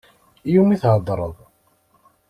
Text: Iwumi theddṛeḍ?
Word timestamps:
Iwumi 0.49 0.75
theddṛeḍ? 0.81 1.37